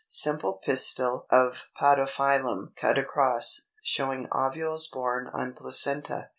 Simple 0.09 0.53
pistil 0.53 1.27
of 1.29 1.65
Podophyllum, 1.79 2.75
cut 2.75 2.97
across, 2.97 3.67
showing 3.83 4.27
ovules 4.31 4.87
borne 4.87 5.29
on 5.31 5.53
placenta. 5.53 6.29